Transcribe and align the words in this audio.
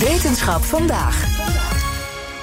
Wetenschap 0.00 0.62
vandaag. 0.62 1.24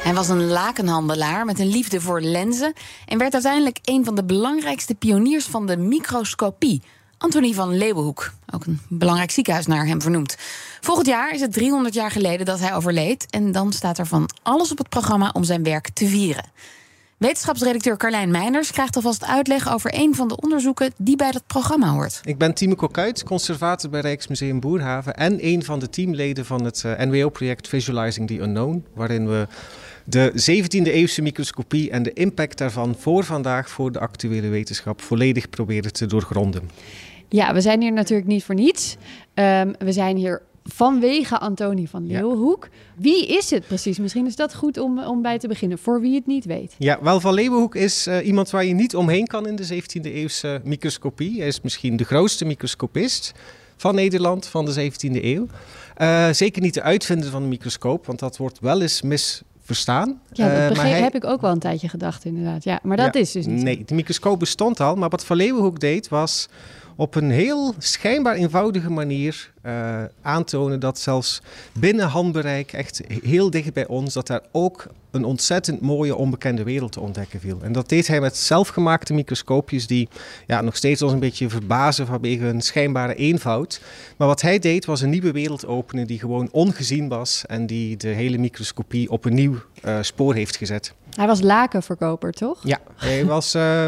Hij 0.04 0.14
was 0.14 0.30
een 0.30 0.48
lakenhandelaar 0.48 1.46
met 1.46 1.60
een 1.60 1.68
liefde 1.68 2.02
voor 2.02 2.22
lenzen 2.22 2.74
en 3.06 3.18
werd 3.18 3.34
uiteindelijk 3.34 3.80
een 3.84 4.06
van 4.06 4.16
de 4.16 4.24
belangrijkste 4.24 4.96
pioniers 4.96 5.46
van 5.46 5.66
de 5.66 5.78
microscopie. 5.78 6.82
Antonie 7.18 7.56
van 7.56 7.78
Leeuwenhoek, 7.78 8.34
ook 8.54 8.66
een 8.66 8.82
belangrijk 8.90 9.32
ziekenhuis 9.32 9.66
naar 9.66 9.86
hem 9.86 10.02
vernoemd. 10.02 10.38
Volgend 10.82 11.08
jaar 11.08 11.34
is 11.34 11.42
het 11.42 11.54
300 11.54 11.94
jaar 11.94 12.12
geleden 12.12 12.46
dat 12.46 12.60
hij 12.60 12.76
overleed 12.76 13.26
en 13.30 13.52
dan 13.52 13.74
staat 13.74 13.98
er 13.98 14.08
van 14.08 14.30
alles 14.44 14.72
op 14.72 14.78
het 14.78 14.90
programma 14.90 15.30
om 15.34 15.44
zijn 15.44 15.64
werk 15.64 15.90
te 15.90 16.08
vieren. 16.08 16.46
Wetenschapsredacteur 17.18 17.98
Carlijn 17.98 18.32
Meijners 18.32 18.72
krijgt 18.72 18.96
alvast 18.96 19.26
uitleg 19.26 19.74
over 19.74 19.92
een 19.94 20.16
van 20.16 20.28
de 20.28 20.42
onderzoeken 20.42 20.92
die 20.98 21.16
bij 21.16 21.32
dat 21.32 21.44
programma 21.48 21.92
hoort. 21.92 22.20
Ik 22.24 22.38
ben 22.38 22.54
Timo 22.54 22.76
Kokuit, 22.76 23.24
conservator 23.24 23.90
bij 23.90 24.02
Rijksmuseum 24.02 24.60
Boerhaven 24.60 25.16
en 25.16 25.46
een 25.46 25.64
van 25.64 25.80
de 25.80 25.90
teamleden 25.90 26.46
van 26.46 26.64
het 26.64 26.84
eh, 26.84 27.06
NWO-project 27.06 27.68
Visualizing 27.68 28.28
the 28.28 28.40
Unknown, 28.40 28.86
waarin 28.94 29.28
we 29.28 29.48
de 30.04 30.32
17e 30.32 30.92
eeuwse 30.92 31.22
microscopie 31.22 31.92
en 31.92 32.04
de 32.04 32.14
impact 32.14 32.58
daarvan 32.58 32.96
voor 32.98 33.24
vandaag, 33.24 33.70
voor 33.70 33.92
de 33.92 34.00
actuele 34.00 34.48
wetenschap, 34.48 35.02
volledig 35.02 35.50
proberen 35.50 35.94
te 35.94 36.06
doorgronden. 36.06 36.70
Ja, 37.30 37.54
we 37.54 37.62
zijn 37.62 37.82
hier 37.82 37.94
natuurlijk 37.94 38.28
niet 38.28 38.44
voor 38.44 38.56
niets. 38.56 38.98
Um, 39.34 39.76
we 39.80 39.92
zijn 39.92 40.18
hier 40.18 40.42
vanwege 40.74 41.38
Antonie 41.38 41.90
van 41.90 42.08
Leeuwenhoek. 42.08 42.70
Wie 42.96 43.28
is 43.28 43.50
het 43.50 43.68
precies? 43.68 44.00
Misschien 44.00 44.26
is 44.26 44.36
dat 44.36 44.56
goed 44.56 44.78
om, 44.78 45.04
om 45.04 45.22
bij 45.22 45.40
te 45.40 45.48
beginnen, 45.48 45.78
voor 45.78 46.02
wie 46.02 46.16
het 46.16 46.26
niet 46.26 46.46
weet. 46.46 46.76
Ja, 46.78 47.00
wel 47.02 47.20
van 47.20 47.34
Leeuwenhoek 47.34 47.76
is 47.76 48.08
uh, 48.08 48.26
iemand 48.26 48.50
waar 48.50 48.66
je 48.66 48.74
niet 48.74 48.96
omheen 48.96 49.28
kan 49.28 49.48
in 49.48 49.56
de 49.56 49.82
17e 49.84 50.02
eeuwse 50.02 50.62
microscopie. 50.64 51.38
Hij 51.38 51.48
is 51.48 51.62
misschien 51.62 51.98
de 51.98 52.04
grootste 52.04 52.46
microscopist 52.46 53.34
van 53.78 53.96
Nederland 53.96 54.48
van 54.48 54.66
de 54.66 54.92
17e 54.92 55.24
eeuw. 55.24 55.48
Uh, 55.98 56.30
zeker 56.32 56.62
niet 56.62 56.74
de 56.74 56.82
uitvinder 56.82 57.30
van 57.30 57.42
de 57.42 57.48
microscoop, 57.48 58.06
want 58.06 58.20
dat 58.20 58.38
wordt 58.38 58.60
wel 58.60 58.82
eens 58.82 59.02
mis 59.02 59.42
verstaan. 59.62 60.22
Ja, 60.32 60.60
dat 60.60 60.70
begreep, 60.70 60.86
uh, 60.86 60.92
hij... 60.92 61.02
heb 61.02 61.16
ik 61.16 61.26
ook 61.26 61.42
wel 61.42 61.52
een 61.52 61.60
tijdje 61.60 61.90
gedacht, 61.90 62.26
inderdaad. 62.26 62.64
Ja, 62.64 62.80
maar 62.84 62.98
dat 62.98 63.14
ja, 63.14 63.20
is 63.20 63.32
dus 63.32 63.46
niet. 63.46 63.64
Nee, 63.64 63.84
de 63.86 63.96
microscoop 63.96 64.40
bestond 64.40 64.80
al, 64.80 64.96
maar 64.96 65.10
wat 65.10 65.26
Van 65.26 65.38
Leeuwenhoek 65.38 65.80
deed 65.80 66.08
was 66.08 66.48
op 66.98 67.16
een 67.16 67.32
heel 67.32 67.74
schijnbaar 67.78 68.36
eenvoudige 68.36 68.90
manier 68.90 69.52
uh, 69.66 70.04
aantonen 70.22 70.80
dat 70.80 71.00
zelfs 71.00 71.42
binnen 71.74 72.08
handbereik, 72.08 72.74
echt 72.74 73.02
heel 73.24 73.50
dicht 73.50 73.74
bij 73.74 73.88
ons, 73.88 74.14
dat 74.14 74.28
daar 74.28 74.42
ook 74.52 74.88
een 75.12 75.24
ontzettend 75.24 75.82
mooie 75.82 76.16
onbekende 76.16 76.64
wereld 76.64 76.92
te 76.92 77.00
ontdekken 77.00 77.40
viel. 77.40 77.60
En 77.62 77.72
dat 77.72 77.90
deed 77.90 78.08
hij 78.08 78.22
met 78.22 78.38
zelfgemaakte 78.38 79.14
microscoopjes 79.14 79.88
die 79.88 80.10
ja, 80.48 80.62
nog 80.62 80.76
steeds 80.76 81.02
ons 81.02 81.12
een 81.12 81.20
beetje 81.20 81.50
verbazen 81.50 82.06
vanwege 82.06 82.44
hun 82.44 82.62
schijnbare 82.62 83.16
eenvoud. 83.16 83.82
Maar 84.18 84.28
wat 84.28 84.42
hij 84.42 84.60
deed 84.60 84.86
was 84.86 85.02
een 85.02 85.10
nieuwe 85.10 85.32
wereld 85.32 85.66
openen 85.66 86.08
die 86.08 86.20
gewoon 86.20 86.50
ongezien 86.52 87.08
was 87.08 87.44
en 87.46 87.66
die 87.66 87.98
de 87.98 88.08
hele 88.08 88.38
microscopie 88.38 89.10
op 89.10 89.26
een 89.26 89.34
nieuw 89.34 89.56
uh, 89.86 89.98
spoor 90.02 90.34
heeft 90.34 90.56
gezet. 90.56 90.94
Hij 91.16 91.28
was 91.28 91.42
lakenverkoper, 91.42 92.32
toch? 92.32 92.60
Ja, 92.64 92.80
hij 92.96 93.26
was... 93.26 93.56
Uh, 93.56 93.88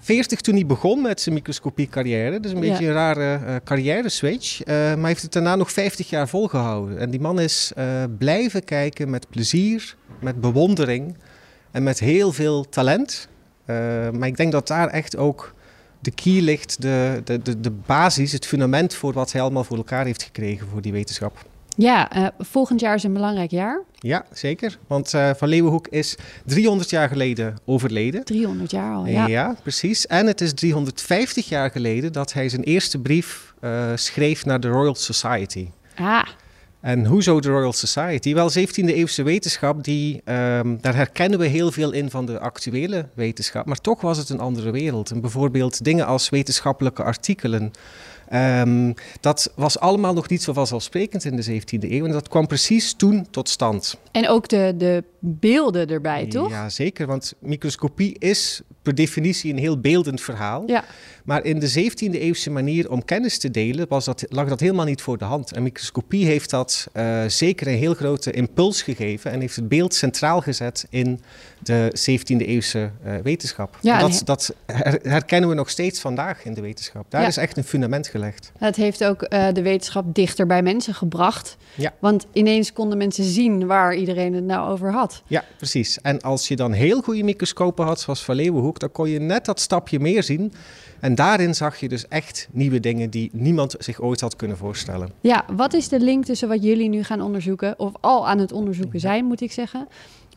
40 0.00 0.40
toen 0.40 0.54
hij 0.54 0.66
begon 0.66 1.02
met 1.02 1.20
zijn 1.20 1.34
microscopie-carrière. 1.34 2.40
Dus 2.40 2.52
een 2.52 2.60
beetje 2.60 2.86
een 2.86 2.92
rare 2.92 3.40
uh, 3.46 3.56
carrière-switch. 3.64 4.60
Uh, 4.60 4.74
maar 4.74 4.96
hij 4.96 5.08
heeft 5.08 5.22
het 5.22 5.32
daarna 5.32 5.56
nog 5.56 5.72
50 5.72 6.10
jaar 6.10 6.28
volgehouden. 6.28 6.98
En 6.98 7.10
die 7.10 7.20
man 7.20 7.40
is 7.40 7.72
uh, 7.78 7.84
blijven 8.18 8.64
kijken 8.64 9.10
met 9.10 9.28
plezier, 9.28 9.96
met 10.20 10.40
bewondering 10.40 11.16
en 11.70 11.82
met 11.82 11.98
heel 11.98 12.32
veel 12.32 12.68
talent. 12.68 13.28
maar 14.12 14.26
ik 14.26 14.36
denk 14.36 14.52
dat 14.52 14.66
daar 14.66 14.88
echt 14.88 15.16
ook 15.16 15.54
de 16.00 16.10
key 16.10 16.40
ligt, 16.40 16.82
de, 16.82 17.20
de, 17.24 17.42
de, 17.42 17.60
de 17.60 17.70
basis, 17.70 18.32
het 18.32 18.46
fundament 18.46 18.94
voor 18.94 19.12
wat 19.12 19.32
hij 19.32 19.42
allemaal 19.42 19.64
voor 19.64 19.76
elkaar 19.76 20.04
heeft 20.04 20.22
gekregen 20.22 20.66
voor 20.68 20.82
die 20.82 20.92
wetenschap. 20.92 21.44
Ja, 21.80 22.16
uh, 22.16 22.26
volgend 22.38 22.80
jaar 22.80 22.94
is 22.94 23.02
een 23.02 23.12
belangrijk 23.12 23.50
jaar. 23.50 23.82
Ja, 23.98 24.24
zeker. 24.32 24.78
Want 24.86 25.14
uh, 25.14 25.30
Van 25.36 25.48
Leeuwenhoek 25.48 25.88
is 25.88 26.16
300 26.44 26.90
jaar 26.90 27.08
geleden 27.08 27.58
overleden. 27.64 28.24
300 28.24 28.70
jaar 28.70 28.94
al, 28.94 29.06
ja. 29.06 29.26
Ja, 29.26 29.56
precies. 29.62 30.06
En 30.06 30.26
het 30.26 30.40
is 30.40 30.54
350 30.54 31.48
jaar 31.48 31.70
geleden 31.70 32.12
dat 32.12 32.32
hij 32.32 32.48
zijn 32.48 32.62
eerste 32.62 32.98
brief 32.98 33.54
uh, 33.60 33.90
schreef 33.94 34.44
naar 34.44 34.60
de 34.60 34.68
Royal 34.68 34.94
Society. 34.94 35.68
Ah. 35.96 36.22
En 36.80 37.06
hoezo 37.06 37.40
de 37.40 37.48
Royal 37.48 37.72
Society? 37.72 38.34
Wel, 38.34 38.50
17e 38.50 38.84
eeuwse 38.84 39.22
wetenschap, 39.22 39.84
die, 39.84 40.14
um, 40.14 40.78
daar 40.80 40.94
herkennen 40.94 41.38
we 41.38 41.46
heel 41.46 41.72
veel 41.72 41.92
in 41.92 42.10
van 42.10 42.26
de 42.26 42.38
actuele 42.38 43.06
wetenschap. 43.14 43.66
Maar 43.66 43.80
toch 43.80 44.00
was 44.00 44.18
het 44.18 44.28
een 44.28 44.40
andere 44.40 44.70
wereld. 44.70 45.10
En 45.10 45.20
bijvoorbeeld 45.20 45.84
dingen 45.84 46.06
als 46.06 46.28
wetenschappelijke 46.28 47.02
artikelen. 47.02 47.72
Um, 48.32 48.94
dat 49.20 49.52
was 49.56 49.78
allemaal 49.78 50.14
nog 50.14 50.28
niet 50.28 50.42
zo 50.42 50.52
vanzelfsprekend 50.52 51.24
in 51.24 51.36
de 51.36 51.44
17e 51.44 51.90
eeuw. 51.90 52.04
En 52.04 52.12
dat 52.12 52.28
kwam 52.28 52.46
precies 52.46 52.92
toen 52.92 53.26
tot 53.30 53.48
stand. 53.48 53.98
En 54.12 54.28
ook 54.28 54.48
de, 54.48 54.74
de 54.76 55.04
beelden 55.18 55.88
erbij, 55.88 56.26
toch? 56.26 56.50
Ja, 56.50 56.68
zeker. 56.68 57.06
Want 57.06 57.34
microscopie 57.38 58.16
is 58.18 58.62
per 58.82 58.94
definitie 58.94 59.52
een 59.52 59.58
heel 59.58 59.80
beeldend 59.80 60.20
verhaal. 60.20 60.62
Ja. 60.66 60.84
Maar 61.24 61.44
in 61.44 61.58
de 61.58 61.70
17e 61.70 62.10
eeuwse 62.10 62.50
manier 62.50 62.90
om 62.90 63.04
kennis 63.04 63.38
te 63.38 63.50
delen 63.50 63.86
was 63.88 64.04
dat, 64.04 64.24
lag 64.28 64.48
dat 64.48 64.60
helemaal 64.60 64.84
niet 64.84 65.02
voor 65.02 65.18
de 65.18 65.24
hand. 65.24 65.52
En 65.52 65.62
microscopie 65.62 66.26
heeft 66.26 66.50
dat 66.50 66.69
uh, 66.94 67.24
zeker 67.26 67.66
een 67.66 67.78
heel 67.78 67.94
grote 67.94 68.30
impuls 68.30 68.82
gegeven 68.82 69.30
en 69.30 69.40
heeft 69.40 69.56
het 69.56 69.68
beeld 69.68 69.94
centraal 69.94 70.40
gezet 70.40 70.86
in 70.90 71.20
de 71.62 71.92
17e 72.10 72.46
eeuwse 72.46 72.90
uh, 73.06 73.14
wetenschap. 73.22 73.78
Ja, 73.80 73.98
dat, 73.98 74.22
dat 74.24 74.54
her 74.66 74.98
herkennen 75.02 75.48
we 75.48 75.54
nog 75.54 75.70
steeds 75.70 76.00
vandaag 76.00 76.44
in 76.44 76.54
de 76.54 76.60
wetenschap. 76.60 77.04
Daar 77.08 77.20
Ja. 77.20 77.26
is 77.26 77.36
echt 77.36 77.56
een 77.56 77.64
fundament 77.64 78.06
gelegd. 78.08 78.52
Het 78.58 78.76
heeft 78.76 79.04
ook 79.04 79.22
eh, 79.22 79.46
de 79.52 79.62
wetenschap 79.62 80.14
dichter 80.14 80.46
bij 80.46 80.62
mensen 80.62 80.94
gebracht. 80.94 81.56
Ja. 81.74 81.92
Want 81.98 82.26
ineens 82.32 82.72
konden 82.72 82.98
mensen 82.98 83.24
zien 83.24 83.66
waar 83.66 83.94
iedereen 83.94 84.34
het 84.34 84.44
nou 84.44 84.70
over 84.70 84.92
had. 84.92 85.22
Ja, 85.26 85.44
precies. 85.56 86.00
En 86.00 86.20
als 86.20 86.48
je 86.48 86.56
dan 86.56 86.72
heel 86.72 87.00
goede 87.00 87.22
microscopen 87.22 87.84
had, 87.84 88.00
zoals 88.00 88.24
Van 88.24 88.34
Leeuwenhoek, 88.34 88.78
dan 88.78 88.92
kon 88.92 89.08
je 89.08 89.18
net 89.20 89.44
dat 89.44 89.60
stapje 89.60 90.00
meer 90.00 90.22
zien. 90.22 90.52
En 91.00 91.14
daarin 91.14 91.54
zag 91.54 91.80
je 91.80 91.88
dus 91.88 92.08
echt 92.08 92.48
nieuwe 92.50 92.80
dingen 92.80 93.10
die 93.10 93.30
niemand 93.32 93.74
zich 93.78 94.00
ooit 94.00 94.20
had 94.20 94.36
kunnen 94.36 94.56
voorstellen. 94.56 95.10
Ja, 95.20 95.44
wat 95.56 95.74
is 95.74 95.88
de 95.88 96.00
link 96.00 96.24
tussen 96.24 96.48
wat 96.48 96.62
jullie 96.62 96.88
nu 96.88 97.02
gaan 97.02 97.20
onderzoeken, 97.20 97.78
of 97.78 97.92
al 98.00 98.28
aan 98.28 98.38
het 98.38 98.52
onderzoeken 98.52 99.00
zijn, 99.00 99.24
moet 99.24 99.40
ik 99.40 99.52
zeggen, 99.52 99.88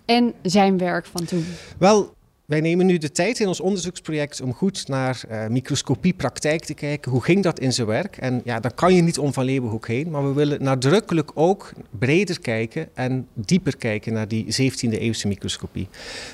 en 0.05 0.33
zijn 0.41 0.77
werk 0.77 1.05
van 1.05 1.25
toen? 1.25 1.45
Wel, 1.77 2.13
wij 2.53 2.61
nemen 2.61 2.85
nu 2.85 2.97
de 2.97 3.11
tijd 3.11 3.39
in 3.39 3.47
ons 3.47 3.59
onderzoeksproject 3.59 4.41
om 4.41 4.53
goed 4.53 4.87
naar 4.87 5.21
uh, 5.31 5.47
microscopiepraktijk 5.47 6.65
te 6.65 6.73
kijken. 6.73 7.11
Hoe 7.11 7.23
ging 7.23 7.43
dat 7.43 7.59
in 7.59 7.73
zijn 7.73 7.87
werk? 7.87 8.17
En 8.17 8.41
ja, 8.43 8.59
dan 8.59 8.73
kan 8.75 8.93
je 8.93 9.01
niet 9.01 9.17
om 9.17 9.33
Van 9.33 9.45
Leeuwenhoek 9.45 9.87
heen, 9.87 10.09
maar 10.09 10.27
we 10.27 10.33
willen 10.33 10.63
nadrukkelijk 10.63 11.31
ook 11.33 11.71
breder 11.99 12.39
kijken 12.39 12.89
en 12.93 13.27
dieper 13.33 13.77
kijken 13.77 14.13
naar 14.13 14.27
die 14.27 14.45
17e 14.45 14.99
eeuwse 14.99 15.27
microscopie. 15.27 15.87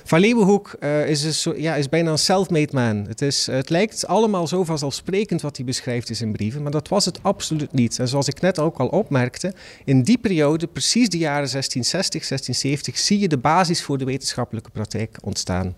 Van 0.04 0.20
Leeuwenhoek 0.20 0.76
uh, 0.80 1.10
is, 1.10 1.24
een 1.24 1.34
so 1.34 1.54
ja, 1.58 1.76
is 1.76 1.90
bijna 1.90 2.12
een 2.12 2.18
self-made 2.18 2.74
man. 2.74 3.06
Het, 3.08 3.22
is, 3.22 3.48
het 3.48 3.70
lijkt 3.70 4.08
allemaal 4.08 4.48
zo 4.48 4.64
vanzelfsprekend 4.64 5.42
wat 5.42 5.56
hij 5.56 5.66
beschrijft 5.66 6.10
in 6.10 6.16
zijn 6.16 6.32
brieven, 6.32 6.62
maar 6.62 6.72
dat 6.72 6.88
was 6.88 7.06
het 7.06 7.24
absoluut 7.24 7.72
niet. 7.72 8.00
En 8.00 8.08
zoals 8.08 8.28
ik 8.28 8.42
net 8.42 8.60
ook 8.60 8.78
al 8.78 8.88
opmerkte, 8.88 9.54
in 9.86 10.02
die 10.02 10.18
periode, 10.18 10.68
precies 10.68 11.10
de 11.10 11.18
jaren 11.18 11.50
1660, 11.50 12.28
1670, 12.28 12.98
zie 12.98 13.20
je 13.20 13.28
de 13.28 13.38
basis 13.38 13.84
voor 13.84 13.98
de 13.98 14.06
wetenschappelijke 14.06 14.70
praktijk 14.70 15.18
ontstaan. 15.22 15.76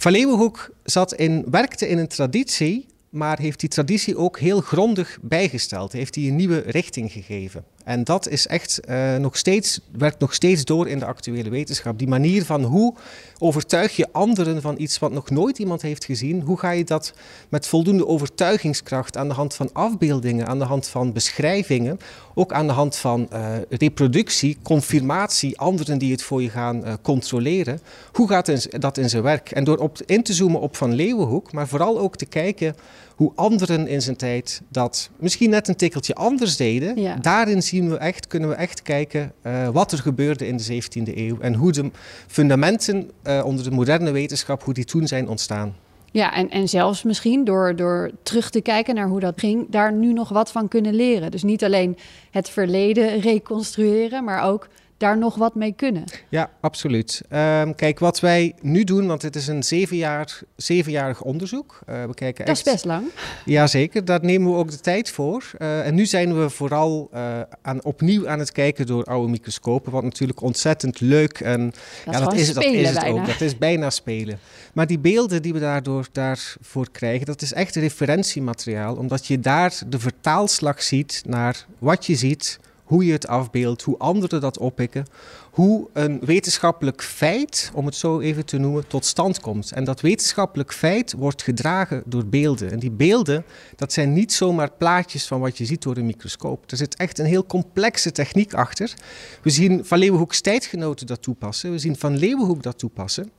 Van 0.00 0.12
Leeuwenhoek 0.12 0.70
zat 0.84 1.14
in, 1.14 1.44
werkte 1.50 1.88
in 1.88 1.98
een 1.98 2.08
traditie, 2.08 2.86
maar 3.08 3.38
heeft 3.38 3.60
die 3.60 3.68
traditie 3.68 4.16
ook 4.16 4.38
heel 4.38 4.60
grondig 4.60 5.18
bijgesteld. 5.22 5.92
Heeft 5.92 6.14
die 6.14 6.30
een 6.30 6.36
nieuwe 6.36 6.58
richting 6.58 7.12
gegeven. 7.12 7.64
En 7.88 8.04
dat 8.04 8.28
is 8.28 8.46
echt 8.46 8.80
uh, 8.88 9.16
nog 9.16 9.36
steeds, 9.36 9.80
werkt 9.90 10.18
nog 10.18 10.34
steeds 10.34 10.64
door 10.64 10.88
in 10.88 10.98
de 10.98 11.04
actuele 11.04 11.50
wetenschap. 11.50 11.98
Die 11.98 12.08
manier 12.08 12.44
van 12.44 12.62
hoe 12.62 12.94
overtuig 13.38 13.96
je 13.96 14.08
anderen 14.12 14.62
van 14.62 14.74
iets 14.78 14.98
wat 14.98 15.12
nog 15.12 15.30
nooit 15.30 15.58
iemand 15.58 15.82
heeft 15.82 16.04
gezien. 16.04 16.40
Hoe 16.40 16.58
ga 16.58 16.70
je 16.70 16.84
dat 16.84 17.12
met 17.48 17.66
voldoende 17.66 18.06
overtuigingskracht 18.06 19.16
aan 19.16 19.28
de 19.28 19.34
hand 19.34 19.54
van 19.54 19.70
afbeeldingen, 19.72 20.46
aan 20.46 20.58
de 20.58 20.64
hand 20.64 20.88
van 20.88 21.12
beschrijvingen, 21.12 21.98
ook 22.34 22.52
aan 22.52 22.66
de 22.66 22.72
hand 22.72 22.96
van 22.96 23.28
uh, 23.32 23.46
reproductie, 23.68 24.58
confirmatie, 24.62 25.58
anderen 25.58 25.98
die 25.98 26.12
het 26.12 26.22
voor 26.22 26.42
je 26.42 26.50
gaan 26.50 26.86
uh, 26.86 26.92
controleren. 27.02 27.80
Hoe 28.12 28.28
gaat 28.28 28.80
dat 28.80 28.98
in 28.98 29.10
zijn 29.10 29.22
werk? 29.22 29.50
En 29.50 29.64
door 29.64 29.76
op, 29.76 29.98
in 30.06 30.22
te 30.22 30.32
zoomen 30.32 30.60
op 30.60 30.76
Van 30.76 30.94
Leeuwenhoek, 30.94 31.52
maar 31.52 31.68
vooral 31.68 31.98
ook 31.98 32.16
te 32.16 32.26
kijken 32.26 32.76
hoe 33.18 33.32
anderen 33.34 33.86
in 33.86 34.02
zijn 34.02 34.16
tijd 34.16 34.62
dat 34.68 35.10
misschien 35.16 35.50
net 35.50 35.68
een 35.68 35.76
tikkeltje 35.76 36.14
anders 36.14 36.56
deden. 36.56 37.00
Ja. 37.00 37.16
Daarin 37.16 37.62
zien 37.62 37.90
we 37.90 37.96
echt, 37.96 38.26
kunnen 38.26 38.48
we 38.48 38.54
echt 38.54 38.82
kijken 38.82 39.32
uh, 39.42 39.68
wat 39.68 39.92
er 39.92 39.98
gebeurde 39.98 40.46
in 40.46 40.56
de 40.56 40.82
17e 40.82 41.16
eeuw 41.16 41.38
en 41.40 41.54
hoe 41.54 41.72
de 41.72 41.90
fundamenten 42.26 43.10
uh, 43.24 43.44
onder 43.44 43.64
de 43.64 43.70
moderne 43.70 44.10
wetenschap, 44.10 44.62
hoe 44.62 44.74
die 44.74 44.84
toen 44.84 45.06
zijn 45.06 45.28
ontstaan. 45.28 45.76
Ja, 46.10 46.34
en, 46.34 46.50
en 46.50 46.68
zelfs 46.68 47.02
misschien 47.02 47.44
door, 47.44 47.76
door 47.76 48.10
terug 48.22 48.50
te 48.50 48.60
kijken 48.60 48.94
naar 48.94 49.08
hoe 49.08 49.20
dat 49.20 49.40
ging, 49.40 49.66
daar 49.70 49.92
nu 49.92 50.12
nog 50.12 50.28
wat 50.28 50.52
van 50.52 50.68
kunnen 50.68 50.94
leren. 50.94 51.30
Dus 51.30 51.42
niet 51.42 51.64
alleen 51.64 51.96
het 52.30 52.48
verleden 52.48 53.20
reconstrueren, 53.20 54.24
maar 54.24 54.42
ook 54.42 54.68
daar 54.98 55.18
nog 55.18 55.34
wat 55.34 55.54
mee 55.54 55.72
kunnen. 55.72 56.04
Ja, 56.28 56.50
absoluut. 56.60 57.22
Um, 57.32 57.74
kijk, 57.74 57.98
wat 57.98 58.20
wij 58.20 58.54
nu 58.60 58.84
doen, 58.84 59.06
want 59.06 59.22
het 59.22 59.36
is 59.36 59.46
een 59.46 59.62
zeven 59.62 59.96
jaar, 59.96 60.40
zevenjarig 60.56 61.22
onderzoek. 61.22 61.80
Uh, 61.88 62.04
we 62.04 62.14
kijken 62.14 62.46
dat 62.46 62.56
is 62.56 62.62
best 62.62 62.84
lang. 62.84 63.06
Jazeker, 63.44 64.04
daar 64.04 64.24
nemen 64.24 64.52
we 64.52 64.58
ook 64.58 64.70
de 64.70 64.80
tijd 64.80 65.10
voor. 65.10 65.50
Uh, 65.58 65.86
en 65.86 65.94
nu 65.94 66.06
zijn 66.06 66.40
we 66.40 66.50
vooral 66.50 67.10
uh, 67.14 67.40
aan, 67.62 67.84
opnieuw 67.84 68.28
aan 68.28 68.38
het 68.38 68.52
kijken 68.52 68.86
door 68.86 69.04
oude 69.04 69.30
microscopen, 69.30 69.92
wat 69.92 70.02
natuurlijk 70.02 70.40
ontzettend 70.40 71.00
leuk 71.00 71.40
en 71.40 71.72
dat 72.04 72.14
ja, 72.14 72.20
dat 72.20 72.34
is, 72.34 72.52
dat 72.52 72.64
is 72.64 72.88
het 72.88 73.00
bijna. 73.00 73.20
ook. 73.20 73.26
Dat 73.26 73.40
is 73.40 73.58
bijna 73.58 73.90
spelen. 73.90 74.38
Maar 74.72 74.86
die 74.86 74.98
beelden 74.98 75.42
die 75.42 75.52
we 75.52 75.60
daardoor, 75.60 76.08
daarvoor 76.12 76.90
krijgen, 76.90 77.26
dat 77.26 77.42
is 77.42 77.52
echt 77.52 77.74
referentiemateriaal, 77.74 78.96
omdat 78.96 79.26
je 79.26 79.40
daar 79.40 79.80
de 79.86 79.98
vertaalslag 79.98 80.82
ziet 80.82 81.22
naar 81.26 81.66
wat 81.78 82.06
je 82.06 82.14
ziet 82.14 82.58
hoe 82.88 83.06
je 83.06 83.12
het 83.12 83.26
afbeeldt, 83.26 83.82
hoe 83.82 83.98
anderen 83.98 84.40
dat 84.40 84.58
oppikken, 84.58 85.06
hoe 85.50 85.88
een 85.92 86.20
wetenschappelijk 86.20 87.02
feit, 87.02 87.70
om 87.74 87.86
het 87.86 87.94
zo 87.94 88.20
even 88.20 88.44
te 88.44 88.58
noemen, 88.58 88.86
tot 88.86 89.04
stand 89.04 89.40
komt. 89.40 89.72
En 89.72 89.84
dat 89.84 90.00
wetenschappelijk 90.00 90.72
feit 90.72 91.12
wordt 91.12 91.42
gedragen 91.42 92.02
door 92.06 92.26
beelden. 92.26 92.70
En 92.70 92.78
die 92.78 92.90
beelden, 92.90 93.44
dat 93.76 93.92
zijn 93.92 94.12
niet 94.12 94.32
zomaar 94.32 94.70
plaatjes 94.78 95.26
van 95.26 95.40
wat 95.40 95.58
je 95.58 95.64
ziet 95.64 95.82
door 95.82 95.96
een 95.96 96.06
microscoop. 96.06 96.70
Er 96.70 96.76
zit 96.76 96.96
echt 96.96 97.18
een 97.18 97.26
heel 97.26 97.46
complexe 97.46 98.12
techniek 98.12 98.54
achter. 98.54 98.94
We 99.42 99.50
zien 99.50 99.84
Van 99.84 99.98
Leeuwenhoek's 99.98 100.40
tijdgenoten 100.40 101.06
dat 101.06 101.22
toepassen, 101.22 101.70
we 101.70 101.78
zien 101.78 101.96
Van 101.96 102.16
Leeuwenhoek 102.16 102.62
dat 102.62 102.78
toepassen. 102.78 103.30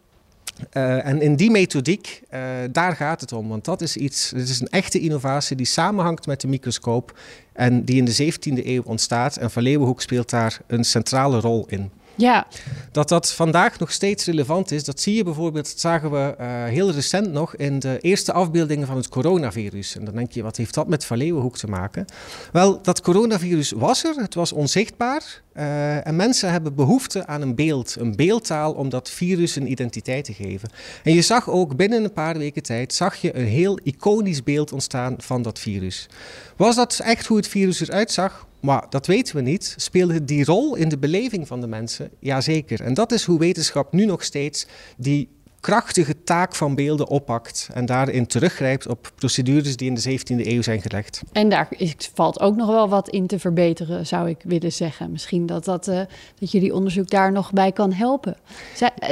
Uh, 0.73 1.05
en 1.05 1.21
in 1.21 1.35
die 1.35 1.51
methodiek, 1.51 2.21
uh, 2.33 2.39
daar 2.71 2.95
gaat 2.95 3.21
het 3.21 3.31
om. 3.31 3.47
Want 3.47 3.65
dat 3.65 3.81
is 3.81 3.97
iets, 3.97 4.31
het 4.35 4.49
is 4.49 4.59
een 4.59 4.67
echte 4.67 4.99
innovatie 4.99 5.55
die 5.55 5.65
samenhangt 5.65 6.27
met 6.27 6.41
de 6.41 6.47
microscoop. 6.47 7.19
En 7.53 7.83
die 7.85 7.97
in 7.97 8.05
de 8.05 8.33
17e 8.33 8.65
eeuw 8.65 8.81
ontstaat. 8.85 9.37
En 9.37 9.51
Van 9.51 9.63
Leeuwenhoek 9.63 10.01
speelt 10.01 10.29
daar 10.29 10.59
een 10.67 10.83
centrale 10.83 11.39
rol 11.39 11.65
in. 11.67 11.91
Ja. 12.19 12.47
Dat 12.91 13.09
dat 13.09 13.33
vandaag 13.33 13.79
nog 13.79 13.91
steeds 13.91 14.25
relevant 14.25 14.71
is, 14.71 14.83
dat 14.83 14.99
zie 14.99 15.15
je 15.15 15.23
bijvoorbeeld, 15.23 15.65
dat 15.65 15.79
zagen 15.79 16.11
we 16.11 16.35
uh, 16.39 16.63
heel 16.63 16.91
recent 16.91 17.31
nog 17.31 17.55
in 17.55 17.79
de 17.79 17.99
eerste 17.99 18.33
afbeeldingen 18.33 18.87
van 18.87 18.95
het 18.95 19.09
coronavirus. 19.09 19.95
En 19.95 20.05
dan 20.05 20.15
denk 20.15 20.31
je, 20.31 20.43
wat 20.43 20.57
heeft 20.57 20.73
dat 20.73 20.87
met 20.87 21.05
Van 21.05 21.17
Leeuwenhoek 21.17 21.57
te 21.57 21.67
maken? 21.67 22.05
Wel, 22.51 22.81
dat 22.81 23.01
coronavirus 23.01 23.71
was 23.71 24.03
er, 24.03 24.15
het 24.15 24.33
was 24.33 24.51
onzichtbaar. 24.51 25.41
Uh, 25.53 26.07
en 26.07 26.15
mensen 26.15 26.51
hebben 26.51 26.75
behoefte 26.75 27.27
aan 27.27 27.41
een 27.41 27.55
beeld, 27.55 27.95
een 27.99 28.15
beeldtaal 28.15 28.73
om 28.73 28.89
dat 28.89 29.09
virus 29.09 29.55
een 29.55 29.71
identiteit 29.71 30.25
te 30.25 30.33
geven. 30.33 30.69
En 31.03 31.13
je 31.13 31.21
zag 31.21 31.49
ook 31.49 31.75
binnen 31.75 32.03
een 32.03 32.13
paar 32.13 32.37
weken 32.37 32.63
tijd, 32.63 32.93
zag 32.93 33.15
je 33.15 33.37
een 33.37 33.45
heel 33.45 33.79
iconisch 33.83 34.43
beeld 34.43 34.71
ontstaan 34.71 35.15
van 35.17 35.41
dat 35.41 35.59
virus. 35.59 36.09
Was 36.55 36.75
dat 36.75 36.99
echt 37.03 37.25
hoe 37.25 37.37
het 37.37 37.47
virus 37.47 37.79
eruit 37.79 38.11
zag? 38.11 38.47
Maar 38.59 38.85
dat 38.89 39.07
weten 39.07 39.35
we 39.35 39.41
niet. 39.41 39.73
Speelde 39.77 40.25
die 40.25 40.45
rol 40.45 40.75
in 40.75 40.89
de 40.89 40.97
beleving 40.97 41.47
van 41.47 41.61
de 41.61 41.67
mensen? 41.67 42.09
Jazeker. 42.19 42.81
En 42.81 42.93
dat 42.93 43.11
is 43.11 43.23
hoe 43.23 43.39
wetenschap 43.39 43.93
nu 43.93 44.05
nog 44.05 44.23
steeds 44.23 44.67
die 44.97 45.29
krachtige 45.59 46.23
taak 46.23 46.55
van 46.55 46.75
beelden 46.75 47.07
oppakt 47.07 47.69
en 47.73 47.85
daarin 47.85 48.25
teruggrijpt 48.25 48.87
op 48.87 49.11
procedures 49.15 49.77
die 49.77 49.87
in 49.87 49.93
de 49.93 50.19
17e 50.19 50.47
eeuw 50.47 50.61
zijn 50.61 50.81
gelegd. 50.81 51.21
En 51.31 51.49
daar 51.49 51.69
valt 52.13 52.39
ook 52.39 52.55
nog 52.55 52.67
wel 52.67 52.89
wat 52.89 53.09
in 53.09 53.27
te 53.27 53.39
verbeteren, 53.39 54.07
zou 54.07 54.29
ik 54.29 54.41
willen 54.43 54.71
zeggen. 54.71 55.11
Misschien 55.11 55.45
dat, 55.45 55.65
dat, 55.65 55.87
uh, 55.87 56.01
dat 56.39 56.51
jullie 56.51 56.73
onderzoek 56.73 57.09
daar 57.09 57.31
nog 57.31 57.53
bij 57.53 57.71
kan 57.71 57.93
helpen. 57.93 58.37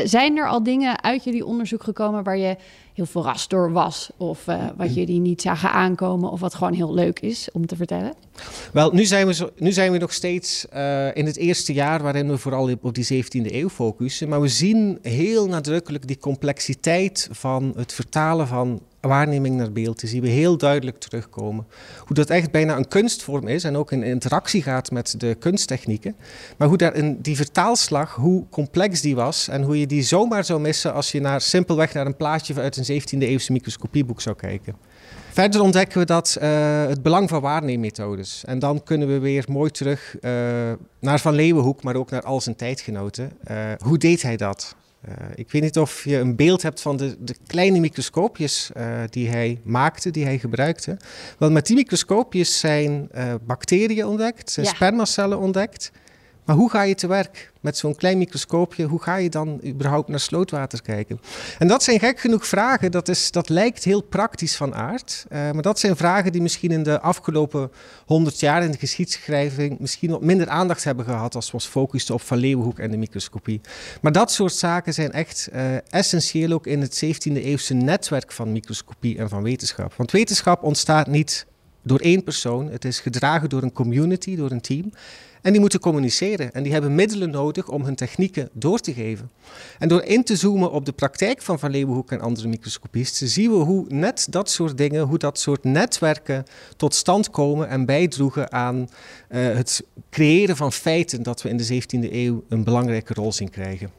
Zijn 0.04 0.38
er 0.38 0.48
al 0.48 0.64
dingen 0.64 1.04
uit 1.04 1.24
jullie 1.24 1.46
onderzoek 1.46 1.84
gekomen 1.84 2.24
waar 2.24 2.38
je 2.38 2.56
heel 2.98 3.06
verrast 3.06 3.50
door 3.50 3.72
was? 3.72 4.10
Of 4.18 4.48
uh, 4.48 4.66
wat 4.78 4.96
jullie 4.96 5.20
niet 5.20 5.42
zagen 5.42 5.72
aankomen 5.72 6.32
of 6.32 6.40
wat 6.40 6.56
gewoon 6.56 6.74
heel 6.74 6.94
leuk 6.94 7.20
is 7.20 7.50
om 7.54 7.66
te 7.66 7.76
vertellen? 7.76 8.14
Wel, 8.74 8.92
nu 8.92 9.06
zijn 9.06 9.28
we, 9.28 9.34
zo, 9.34 9.50
nu 9.56 9.72
zijn 9.72 9.92
we 9.92 9.98
nog 9.98 10.14
steeds 10.14 10.66
uh, 10.74 11.16
in 11.16 11.26
het 11.26 11.38
eerste 11.38 11.74
jaar 11.74 12.04
waarin 12.04 12.30
we 12.30 12.38
vooral 12.38 12.70
op 12.82 12.96
die 12.96 13.24
17e 13.24 13.54
eeuw 13.54 13.70
focussen. 13.70 14.30
Maar 14.30 14.42
we 14.42 14.48
zien 14.48 15.00
heel 15.02 15.48
nadrukkelijk 15.48 16.08
die 16.08 16.18
complexiteit 16.18 17.30
van 17.32 17.74
het 17.76 17.94
vertalen 17.94 18.48
van 18.48 18.82
waarneming 19.08 19.56
naar 19.56 19.72
beeld. 19.72 20.00
Die 20.00 20.10
zien 20.10 20.22
we 20.22 20.30
heel 20.30 20.58
duidelijk 20.58 20.98
terugkomen. 20.98 21.68
Hoe 22.06 22.16
dat 22.16 22.30
echt 22.30 22.52
bijna 22.52 22.78
een 22.78 22.88
kunstvorm 22.88 23.48
is 23.48 23.64
en 23.64 23.78
ook 23.78 23.92
in 23.92 24.04
interactie 24.04 24.62
gaat 24.62 24.92
met 24.92 25.16
de 25.18 25.36
kunsttechnieken. 25.40 26.16
Maar 26.58 26.68
hoe 26.68 26.78
daar 26.78 26.96
in 26.96 27.22
die 27.22 27.36
vertaalslag, 27.36 28.16
hoe 28.16 28.46
complex 28.50 29.02
die 29.02 29.16
was 29.16 29.48
en 29.48 29.62
hoe 29.62 29.80
je 29.80 29.88
die 29.88 30.02
zomaar 30.02 30.44
zou 30.44 30.60
missen 30.60 30.94
als 30.94 31.12
je 31.12 31.20
naar, 31.20 31.42
simpelweg 31.42 31.94
naar 31.94 32.06
een 32.06 32.16
plaatje 32.16 32.56
uit 32.56 32.78
een 32.78 33.02
17e 33.02 33.18
eeuwse 33.18 33.52
microscopieboek 33.52 34.22
zou 34.22 34.36
kijken. 34.36 34.76
Verder 35.38 35.62
ontdekken 35.62 36.00
we 36.00 36.06
dat 36.06 36.38
uh, 36.42 36.86
het 36.86 37.02
belang 37.02 37.30
van 37.30 37.42
waarneemmethodes. 37.42 38.44
En 38.46 38.60
dan 38.60 38.84
kunnen 38.84 39.08
we 39.08 39.20
weer 39.20 39.46
mooi 39.48 39.72
terug 39.72 40.16
uh, 40.22 40.32
naar 41.00 41.20
Van 41.20 41.34
Leeuwenhoek, 41.34 41.84
maar 41.84 41.96
ook 41.96 42.12
naar 42.12 42.22
al 42.22 42.42
zijn 42.42 42.56
tijdgenoten. 42.56 43.32
Uh, 43.52 43.58
hoe 43.78 43.98
deed 43.98 44.22
hij 44.22 44.38
dat? 44.38 44.76
Uh, 45.08 45.14
ik 45.36 45.52
weet 45.52 45.62
niet 45.62 45.78
of 45.78 46.04
je 46.04 46.18
een 46.18 46.36
beeld 46.36 46.62
hebt 46.62 46.82
van 46.82 46.98
de, 46.98 47.16
de 47.20 47.36
kleine 47.48 47.80
microscoopjes 47.80 48.70
uh, 48.78 49.00
die 49.10 49.30
hij 49.30 49.60
maakte, 49.64 50.12
die 50.12 50.24
hij 50.26 50.40
gebruikte. 50.40 50.98
Wel, 51.38 51.52
met 51.52 51.68
die 51.68 51.76
microscoopjes 51.76 52.60
zijn 52.60 53.10
uh, 53.16 53.34
bacteriën 53.46 54.06
ontdekt, 54.06 54.52
zijn 54.52 54.66
Ja. 54.66 54.74
spermacellen 54.74 55.40
ontdekt. 55.40 55.92
Maar 56.48 56.56
hoe 56.56 56.70
ga 56.70 56.82
je 56.82 56.96
te 56.96 57.08
werk 57.08 57.52
met 57.62 57.78
zo'n 57.78 57.96
klein 57.96 58.18
microscoopje? 58.18 58.86
Hoe 58.86 59.02
ga 59.02 59.16
je 59.16 59.30
dan 59.30 59.62
überhaupt 59.66 60.08
naar 60.08 60.20
slootwater 60.20 60.82
kijken? 60.82 61.20
En 61.60 61.68
dat 61.68 61.84
zijn 61.84 62.00
gek 62.00 62.20
genoeg 62.20 62.48
vragen. 62.48 62.92
Dat, 62.92 63.08
is, 63.08 63.32
dat 63.32 63.50
lijkt 63.50 63.84
heel 63.84 64.02
praktisch 64.02 64.56
van 64.56 64.76
aard. 64.76 65.26
Uh, 65.32 65.52
maar 65.52 65.62
dat 65.62 65.80
zijn 65.80 65.96
vragen 65.96 66.32
die 66.32 66.42
misschien 66.42 66.72
in 66.72 66.84
de 66.84 67.00
afgelopen 67.00 67.72
honderd 68.06 68.40
jaar 68.40 68.64
in 68.64 68.72
de 68.72 68.78
geschiedschrijving 68.78 69.80
misschien 69.80 70.10
wat 70.10 70.22
minder 70.22 70.48
aandacht 70.50 70.84
hebben 70.84 71.06
gehad 71.06 71.36
als 71.36 71.48
we 71.48 71.54
ons 71.54 71.68
focusten 71.68 72.14
op 72.14 72.22
Van 72.22 72.38
Leeuwenhoek 72.38 72.80
en 72.80 72.92
de 72.92 72.98
microscopie. 72.98 73.62
Maar 74.02 74.12
dat 74.12 74.32
soort 74.32 74.54
zaken 74.54 74.94
zijn 74.94 75.12
echt 75.12 75.50
uh, 75.54 75.62
essentieel 75.90 76.52
ook 76.52 76.68
in 76.68 76.82
het 76.82 77.06
17e 77.06 77.34
eeuwse 77.34 77.74
netwerk 77.74 78.32
van 78.32 78.52
microscopie 78.52 79.18
en 79.18 79.30
van 79.30 79.44
wetenschap. 79.44 79.94
Want 79.94 80.12
wetenschap 80.12 80.64
ontstaat 80.64 81.08
niet 81.08 81.46
door 81.88 82.00
één 82.00 82.24
persoon. 82.24 82.70
Het 82.72 82.86
is 82.86 83.00
gedragen 83.00 83.50
door 83.50 83.64
een 83.64 83.74
community, 83.74 84.36
door 84.36 84.52
een 84.52 84.62
team. 84.62 84.92
En 85.42 85.52
die 85.52 85.62
moeten 85.62 85.80
communiceren. 85.80 86.54
En 86.54 86.64
die 86.64 86.72
hebben 86.72 86.96
middelen 86.96 87.30
nodig 87.30 87.70
om 87.70 87.84
hun 87.84 87.96
technieken 87.96 88.50
door 88.54 88.80
te 88.80 88.94
geven. 88.94 89.32
En 89.80 89.88
door 89.88 90.04
in 90.04 90.24
te 90.24 90.36
zoomen 90.36 90.72
op 90.72 90.86
de 90.86 90.92
praktijk 90.92 91.42
van 91.42 91.60
Van 91.60 91.72
Leeuwenhoek 91.72 92.12
en 92.12 92.22
andere 92.22 92.48
microscopisten, 92.48 93.28
zien 93.28 93.52
we 93.52 93.58
hoe 93.58 93.86
net 93.88 94.28
dat 94.30 94.50
soort 94.50 94.78
dingen, 94.78 95.04
hoe 95.04 95.18
dat 95.18 95.40
soort 95.40 95.64
netwerken 95.64 96.44
tot 96.78 96.96
stand 96.96 97.30
komen 97.30 97.70
en 97.70 97.86
bijdroegen 97.86 98.52
aan 98.52 98.76
uh, 98.78 98.88
het 99.56 99.84
creëren 100.10 100.56
van 100.56 100.72
feiten 100.72 101.24
dat 101.24 101.42
we 101.42 101.50
in 101.50 101.58
de 101.58 101.82
17e 101.82 102.12
eeuw 102.12 102.44
een 102.50 102.64
belangrijke 102.64 103.14
rol 103.14 103.32
zien 103.32 103.50
krijgen. 103.50 103.92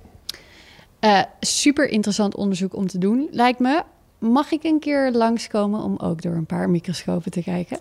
Uh, 1.01 1.23
super 1.41 1.89
interessant 1.89 2.35
onderzoek 2.35 2.75
om 2.75 2.87
te 2.87 2.99
doen, 2.99 3.29
lijkt 3.31 3.59
me. 3.59 3.83
Mag 4.19 4.53
ik 4.53 4.65
een 4.65 4.79
keer 4.79 5.11
langskomen 5.13 5.83
om 5.83 5.97
ook 5.97 6.23
door 6.23 6.35
een 6.35 6.47
paar 6.47 6.71
microscopen 6.71 7.31
te 7.31 7.43
kijken? 7.43 7.79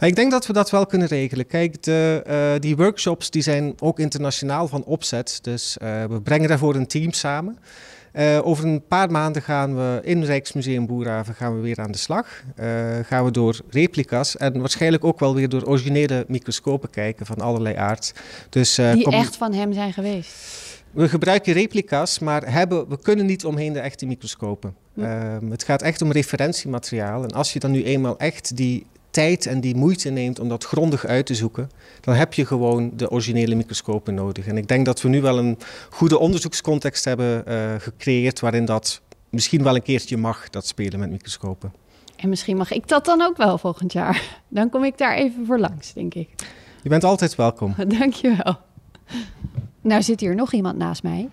Ik 0.00 0.16
denk 0.16 0.30
dat 0.30 0.46
we 0.46 0.52
dat 0.52 0.70
wel 0.70 0.86
kunnen 0.86 1.08
regelen. 1.08 1.46
Kijk, 1.46 1.82
de, 1.82 2.24
uh, 2.26 2.60
die 2.60 2.76
workshops 2.76 3.30
die 3.30 3.42
zijn 3.42 3.74
ook 3.78 3.98
internationaal 3.98 4.68
van 4.68 4.84
opzet. 4.84 5.38
Dus 5.42 5.76
uh, 5.82 6.04
we 6.04 6.20
brengen 6.20 6.48
daarvoor 6.48 6.74
een 6.74 6.86
team 6.86 7.12
samen. 7.12 7.58
Uh, 8.12 8.46
over 8.46 8.64
een 8.64 8.86
paar 8.86 9.10
maanden 9.10 9.42
gaan 9.42 9.76
we 9.76 10.00
in 10.02 10.24
Rijksmuseum 10.24 10.86
Boerhaven 10.86 11.34
gaan 11.34 11.54
we 11.54 11.60
weer 11.60 11.80
aan 11.80 11.92
de 11.92 11.98
slag. 11.98 12.42
gaan 13.02 13.24
we 13.24 13.30
door 13.30 13.60
replica's 13.70 14.36
en 14.36 14.60
waarschijnlijk 14.60 15.04
ook 15.04 15.20
wel 15.20 15.34
weer 15.34 15.48
door 15.48 15.64
originele 15.64 16.24
microscopen 16.28 16.90
kijken 16.90 17.26
van 17.26 17.38
allerlei 17.40 17.74
aard. 17.76 18.14
Dus, 18.48 18.74
die 18.74 19.02
kom... 19.02 19.12
echt 19.12 19.36
van 19.36 19.52
hem 19.52 19.72
zijn 19.72 19.92
geweest? 19.92 20.69
We 20.90 21.08
gebruiken 21.08 21.52
replica's, 21.52 22.18
maar 22.18 22.52
hebben, 22.52 22.88
we 22.88 22.98
kunnen 23.02 23.26
niet 23.26 23.44
omheen 23.44 23.72
de 23.72 23.80
echte 23.80 24.06
microscopen. 24.06 24.74
Hm. 24.94 25.00
Um, 25.02 25.50
het 25.50 25.64
gaat 25.64 25.82
echt 25.82 26.02
om 26.02 26.12
referentiemateriaal. 26.12 27.22
En 27.22 27.30
als 27.30 27.52
je 27.52 27.58
dan 27.58 27.70
nu 27.70 27.84
eenmaal 27.84 28.18
echt 28.18 28.56
die 28.56 28.86
tijd 29.10 29.46
en 29.46 29.60
die 29.60 29.76
moeite 29.76 30.10
neemt 30.10 30.38
om 30.38 30.48
dat 30.48 30.64
grondig 30.64 31.06
uit 31.06 31.26
te 31.26 31.34
zoeken, 31.34 31.70
dan 32.00 32.14
heb 32.14 32.34
je 32.34 32.46
gewoon 32.46 32.92
de 32.96 33.10
originele 33.10 33.54
microscopen 33.54 34.14
nodig. 34.14 34.46
En 34.46 34.56
ik 34.56 34.68
denk 34.68 34.86
dat 34.86 35.02
we 35.02 35.08
nu 35.08 35.20
wel 35.20 35.38
een 35.38 35.58
goede 35.90 36.18
onderzoekscontext 36.18 37.04
hebben 37.04 37.44
uh, 37.48 37.74
gecreëerd 37.78 38.40
waarin 38.40 38.64
dat 38.64 39.00
misschien 39.28 39.62
wel 39.62 39.74
een 39.74 39.82
keertje 39.82 40.16
mag, 40.16 40.50
dat 40.50 40.66
spelen 40.66 40.98
met 40.98 41.10
microscopen. 41.10 41.72
En 42.16 42.28
misschien 42.28 42.56
mag 42.56 42.72
ik 42.72 42.88
dat 42.88 43.04
dan 43.04 43.22
ook 43.22 43.36
wel 43.36 43.58
volgend 43.58 43.92
jaar. 43.92 44.22
Dan 44.48 44.70
kom 44.70 44.84
ik 44.84 44.98
daar 44.98 45.14
even 45.14 45.46
voor 45.46 45.58
langs, 45.58 45.92
denk 45.92 46.14
ik. 46.14 46.28
Je 46.82 46.88
bent 46.88 47.04
altijd 47.04 47.34
welkom. 47.34 47.74
Dank 47.98 48.12
je 48.12 48.36
wel. 48.44 48.58
Nou 49.80 50.02
zit 50.02 50.20
hier 50.20 50.34
nog 50.34 50.52
iemand 50.52 50.76
naast 50.78 51.02
mij. 51.02 51.28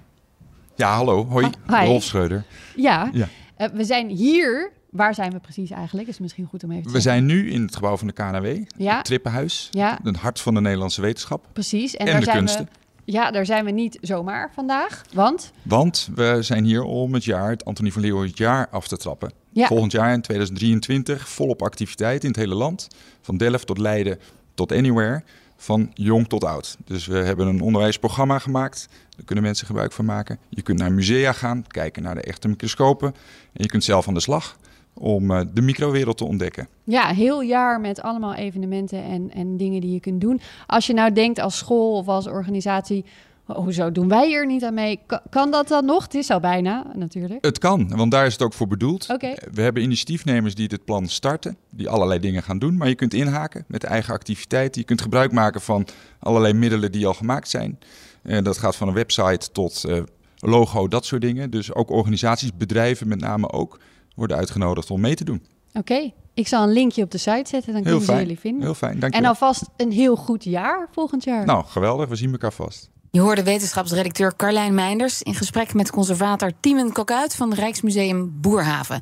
Ja, 0.75 0.95
hallo. 0.95 1.25
Hoi. 1.25 1.47
Ah. 1.65 1.85
Rolf 1.85 2.03
Schreuder. 2.03 2.43
Ja, 2.75 3.09
Ja. 3.13 3.27
uh, 3.57 3.67
we 3.73 3.83
zijn 3.83 4.09
hier 4.09 4.71
waar 4.89 5.13
zijn 5.13 5.31
we 5.31 5.39
precies 5.39 5.69
eigenlijk? 5.71 6.07
Is 6.07 6.19
misschien 6.19 6.45
goed 6.45 6.63
om 6.63 6.71
even 6.71 6.83
te 6.83 6.91
We 6.91 6.99
zeggen. 7.01 7.27
zijn 7.27 7.37
nu 7.37 7.51
in 7.51 7.61
het 7.61 7.75
gebouw 7.75 7.97
van 7.97 8.07
de 8.07 8.13
KNW, 8.13 8.63
Ja. 8.77 8.95
het 8.95 9.05
Trippenhuis, 9.05 9.67
Ja. 9.71 9.99
het 10.03 10.17
hart 10.17 10.39
van 10.39 10.53
de 10.53 10.61
Nederlandse 10.61 11.01
wetenschap. 11.01 11.45
Precies. 11.53 11.95
En, 11.95 12.05
En 12.05 12.11
daar 12.11 12.19
de 12.19 12.25
zijn 12.25 12.37
kunsten. 12.37 12.63
we. 12.63 12.69
Ja, 13.11 13.31
daar 13.31 13.45
zijn 13.45 13.65
we 13.65 13.71
niet 13.71 13.97
zomaar 14.01 14.51
vandaag. 14.53 15.01
Want 15.13 15.51
Want 15.61 16.09
we 16.15 16.37
zijn 16.41 16.63
hier 16.63 16.83
om 16.83 17.13
het 17.13 17.23
jaar, 17.23 17.49
het 17.49 17.65
Antonie 17.65 17.93
van 17.93 18.01
Leeuwenhoek 18.01 18.35
jaar 18.37 18.67
af 18.69 18.87
te 18.87 18.97
trappen. 18.97 19.31
Ja. 19.51 19.67
Volgend 19.67 19.91
jaar 19.91 20.13
in 20.13 20.21
2023 20.21 21.29
volop 21.29 21.61
activiteit 21.61 22.23
in 22.23 22.29
het 22.29 22.37
hele 22.39 22.55
land. 22.55 22.87
Van 23.21 23.37
Delft 23.37 23.65
tot 23.67 23.77
Leiden 23.77 24.19
tot 24.53 24.71
Anywhere. 24.71 25.23
Van 25.57 25.91
jong 25.93 26.27
tot 26.27 26.43
oud. 26.43 26.77
Dus 26.85 27.05
we 27.07 27.17
hebben 27.17 27.47
een 27.47 27.61
onderwijsprogramma 27.61 28.39
gemaakt. 28.39 28.87
Daar 29.15 29.25
kunnen 29.25 29.43
mensen 29.43 29.67
gebruik 29.67 29.91
van 29.91 30.05
maken. 30.05 30.37
Je 30.49 30.61
kunt 30.61 30.79
naar 30.79 30.91
musea 30.91 31.31
gaan, 31.31 31.63
kijken 31.67 32.03
naar 32.03 32.15
de 32.15 32.21
echte 32.21 32.47
microscopen. 32.47 33.07
En 33.53 33.63
je 33.63 33.67
kunt 33.67 33.83
zelf 33.83 34.07
aan 34.07 34.13
de 34.13 34.19
slag 34.19 34.57
om 34.93 35.31
eh, 35.31 35.41
de 35.53 35.61
microwereld 35.61 36.17
te 36.17 36.25
ontdekken. 36.25 36.67
ja, 36.83 37.07
heel 37.07 37.41
jaar 37.41 37.81
met 37.81 38.01
allemaal 38.01 38.33
evenementen 38.33 39.03
en, 39.03 39.31
en 39.33 39.57
dingen 39.57 39.81
die 39.81 39.91
je 39.93 39.99
kunt 39.99 40.21
doen. 40.21 40.41
Als 40.67 40.87
je 40.87 40.93
nou 40.93 41.11
denkt 41.13 41.39
als 41.39 41.57
school 41.57 41.97
of 41.97 42.07
als 42.07 42.27
organisatie, 42.27 43.03
"Oh, 43.03 43.09
hoezo 43.47 43.91
doen 43.91 44.07
wij 44.07 44.27
hier 44.27 44.45
niet 44.45 44.63
aan 44.63 44.73
mee? 44.73 44.99
Kan, 45.05 45.19
kan 45.29 45.51
dat 45.51 45.67
dan 45.67 45.85
nog? 45.85 46.03
Het 46.03 46.13
is 46.13 46.29
al 46.29 46.39
bijna 46.39 46.85
natuurlijk. 46.95 47.45
Het 47.45 47.57
kan, 47.59 47.95
want 47.95 48.11
daar 48.11 48.25
is 48.25 48.33
het 48.33 48.41
ook 48.41 48.53
voor 48.53 48.67
bedoeld. 48.67 49.05
We 49.53 49.61
hebben 49.61 49.83
initiatiefnemers 49.83 50.55
die 50.55 50.67
dit 50.67 50.85
plan 50.85 51.07
starten, 51.07 51.57
die 51.69 51.89
allerlei 51.89 52.19
dingen 52.19 52.43
gaan 52.43 52.59
doen. 52.59 52.77
Maar 52.77 52.87
je 52.87 52.95
kunt 52.95 53.13
inhaken 53.13 53.65
met 53.67 53.83
eigen 53.83 54.13
activiteiten. 54.13 54.81
Je 54.81 54.87
kunt 54.87 55.01
gebruik 55.01 55.31
maken 55.31 55.61
van 55.61 55.87
allerlei 56.19 56.53
middelen 56.53 56.91
die 56.91 57.07
al 57.07 57.13
gemaakt 57.13 57.49
zijn. 57.49 57.79
En 58.21 58.43
dat 58.43 58.57
gaat 58.57 58.75
van 58.75 58.87
een 58.87 58.93
website 58.93 59.51
tot 59.51 59.83
eh, 59.83 60.01
logo, 60.39 60.87
dat 60.87 61.05
soort 61.05 61.21
dingen. 61.21 61.49
Dus 61.49 61.73
ook 61.73 61.89
organisaties, 61.89 62.53
bedrijven 62.57 63.07
met 63.07 63.19
name 63.19 63.51
ook, 63.51 63.79
worden 64.15 64.37
uitgenodigd 64.37 64.91
om 64.91 65.01
mee 65.01 65.15
te 65.15 65.23
doen. 65.23 65.45
Oké, 65.73 66.11
ik 66.33 66.47
zal 66.47 66.63
een 66.63 66.73
linkje 66.73 67.03
op 67.03 67.11
de 67.11 67.17
site 67.17 67.49
zetten, 67.49 67.73
dan 67.73 67.73
Heel 67.73 67.83
kunnen 67.83 67.99
ze 67.99 68.05
fijn, 68.05 68.19
jullie 68.19 68.39
vinden. 68.39 68.61
heel 68.61 68.73
fijn, 68.73 68.99
dank 68.99 69.13
en 69.13 69.25
alvast 69.25 69.63
een 69.77 69.91
heel 69.91 70.15
goed 70.15 70.43
jaar 70.43 70.87
volgend 70.91 71.23
jaar. 71.23 71.45
Nou, 71.45 71.65
geweldig, 71.65 72.09
we 72.09 72.15
zien 72.15 72.31
elkaar 72.31 72.53
vast. 72.53 72.89
Je 73.17 73.23
hoorde 73.23 73.43
wetenschapsredacteur 73.43 74.35
Carlijn 74.35 74.73
Meinders 74.73 75.21
in 75.21 75.35
gesprek 75.35 75.73
met 75.73 75.89
conservator 75.89 76.51
Tiemen 76.59 76.91
Kokuit 76.91 77.35
van 77.35 77.53
Rijksmuseum 77.53 78.41
Boerhaven. 78.41 79.01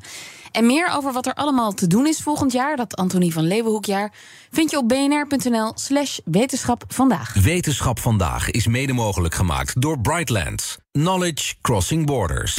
En 0.52 0.66
meer 0.66 0.88
over 0.92 1.12
wat 1.12 1.26
er 1.26 1.34
allemaal 1.34 1.72
te 1.72 1.86
doen 1.86 2.06
is 2.06 2.20
volgend 2.20 2.52
jaar, 2.52 2.76
dat 2.76 2.96
Antonie 2.96 3.32
van 3.32 3.46
Leeuwenhoekjaar, 3.46 4.12
vind 4.50 4.70
je 4.70 4.76
op 4.76 4.88
bnr.nl/slash 4.88 6.18
wetenschap 6.24 6.84
vandaag. 6.88 7.34
Wetenschap 7.34 7.98
vandaag 7.98 8.50
is 8.50 8.66
mede 8.66 8.92
mogelijk 8.92 9.34
gemaakt 9.34 9.80
door 9.80 10.00
Brightlands. 10.00 10.76
Knowledge 10.92 11.54
Crossing 11.60 12.06
Borders. 12.06 12.58